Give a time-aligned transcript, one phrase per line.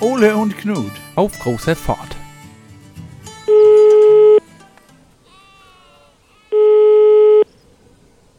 [0.00, 0.92] Ole und Knut.
[1.16, 2.16] Auf großer Fahrt.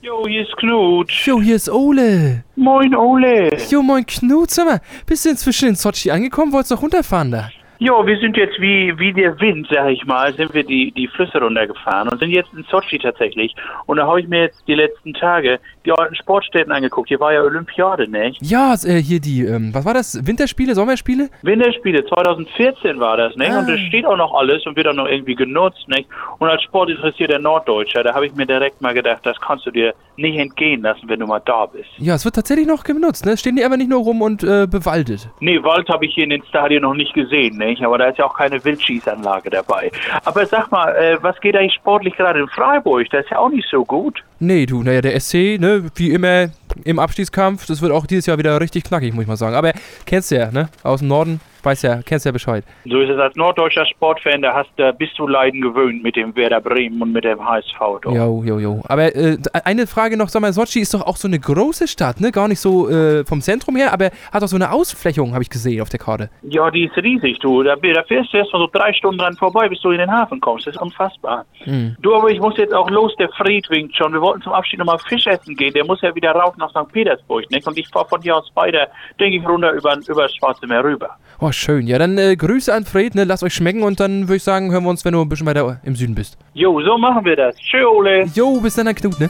[0.02, 1.12] Jo, hier ist Knut.
[1.12, 2.46] Jo, hier ist Ole.
[2.56, 3.50] Moin, Ole.
[3.70, 6.54] Jo, moin Knut, sag mal, bist du inzwischen in Sochi angekommen?
[6.54, 7.50] Wolltest doch runterfahren da?
[7.82, 11.08] Jo, wir sind jetzt wie, wie der Wind, sag ich mal, sind wir die, die
[11.08, 13.56] Flüsse runtergefahren und sind jetzt in Sochi tatsächlich.
[13.86, 17.08] Und da habe ich mir jetzt die letzten Tage die alten Sportstätten angeguckt.
[17.08, 18.38] Hier war ja Olympiade, nicht?
[18.42, 20.28] Ja, äh, hier die, ähm, was war das?
[20.28, 21.30] Winterspiele, Sommerspiele?
[21.42, 23.50] Winterspiele 2014 war das, nicht?
[23.50, 23.60] Ah.
[23.60, 26.10] Und das steht auch noch alles und wird auch noch irgendwie genutzt, nicht?
[26.40, 29.94] Und als sportinteressierter Norddeutscher, da habe ich mir direkt mal gedacht, das kannst du dir
[30.22, 31.90] nicht entgehen lassen, wenn du mal da bist.
[31.98, 33.38] Ja, es wird tatsächlich noch genutzt, ne?
[33.38, 35.30] Stehen die aber nicht nur rum und äh, bewaldet.
[35.40, 37.84] Nee, Wald habe ich hier in den Stadien noch nicht gesehen, nicht?
[37.84, 39.92] Aber da ist ja auch keine Wildschießanlage dabei.
[40.26, 43.08] Aber sag mal, äh, was geht eigentlich sportlich gerade in Freiburg?
[43.12, 44.24] Das ist ja auch nicht so gut.
[44.40, 46.50] Nee, du, naja, der SC, ne, wie immer
[46.86, 49.56] im Abstiegskampf, das wird auch dieses Jahr wieder richtig knackig, muss ich mal sagen.
[49.56, 49.74] Aber
[50.06, 50.70] kennst du ja, ne?
[50.84, 52.64] Aus dem Norden, weißt ja, kennst ja Bescheid.
[52.86, 56.36] So ist es als norddeutscher Sportfan, da hast, da bist du Leiden gewöhnt mit dem
[56.36, 57.80] Werder Bremen und mit dem HSV.
[58.02, 58.14] Doch.
[58.14, 58.82] Jo, jo, jo.
[58.88, 62.20] Aber äh, eine Frage noch, sag mal, Sochi ist doch auch so eine große Stadt,
[62.22, 62.32] ne?
[62.32, 65.50] Gar nicht so äh, vom Zentrum her, aber hat auch so eine Ausflächung, habe ich
[65.50, 66.30] gesehen auf der Karte.
[66.44, 67.64] Ja, die ist riesig, du.
[67.64, 70.12] Da, da fährst du erst mal so drei Stunden dran vorbei, bis du in den
[70.12, 70.68] Hafen kommst.
[70.68, 71.46] Das ist unfassbar.
[71.64, 71.96] Hm.
[72.02, 74.14] Du, aber ich muss jetzt auch los, der Fried winkt schon.
[74.14, 75.74] Wir wollten zum Abschied nochmal Fisch essen gehen.
[75.74, 76.92] Der muss ja wieder rauf nach St.
[76.92, 77.66] Petersburg, nicht?
[77.68, 78.88] Und ich fahr von hier aus weiter,
[79.20, 81.10] denke ich, runter über, über das Schwarze Meer rüber.
[81.42, 81.88] Oh, schön.
[81.88, 83.24] Ja, dann äh, Grüße an Fred, ne?
[83.24, 85.48] Lasst euch schmecken und dann würde ich sagen, hören wir uns, wenn du ein bisschen
[85.48, 86.38] weiter im Süden bist.
[86.54, 87.56] Jo, so machen wir das.
[87.58, 88.26] Tschö, Ole.
[88.34, 89.30] Jo, bis dann, Knut, ne?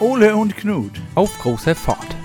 [0.00, 0.92] Ole und Knut.
[1.14, 2.21] Auf großer Fahrt.